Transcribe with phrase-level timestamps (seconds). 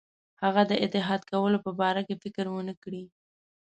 [0.43, 3.03] هغه د اتحاد کولو په باره کې فکر ونه کړي.